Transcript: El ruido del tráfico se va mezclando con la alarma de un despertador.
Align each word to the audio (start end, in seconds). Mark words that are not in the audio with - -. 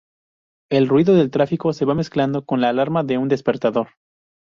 El 0.71 0.87
ruido 0.87 1.13
del 1.13 1.29
tráfico 1.29 1.73
se 1.73 1.85
va 1.85 1.93
mezclando 1.93 2.43
con 2.43 2.59
la 2.59 2.69
alarma 2.69 3.03
de 3.03 3.19
un 3.19 3.27
despertador. 3.27 3.89